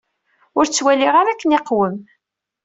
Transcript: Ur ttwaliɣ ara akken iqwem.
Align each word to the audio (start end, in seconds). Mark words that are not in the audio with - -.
Ur 0.57 0.65
ttwaliɣ 0.67 1.13
ara 1.17 1.29
akken 1.33 1.55
iqwem. 1.57 1.95